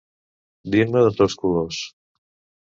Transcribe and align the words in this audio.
Dir-ne 0.75 1.03
de 1.09 1.11
tots 1.19 1.35
colors. 1.43 1.83